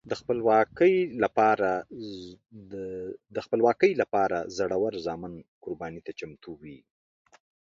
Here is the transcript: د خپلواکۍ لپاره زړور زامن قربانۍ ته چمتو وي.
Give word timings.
د 0.09 0.11
خپلواکۍ 3.45 3.89
لپاره 4.01 4.37
زړور 4.57 4.93
زامن 5.05 5.33
قربانۍ 5.63 6.01
ته 6.07 6.11
چمتو 6.19 6.51
وي. 6.61 6.77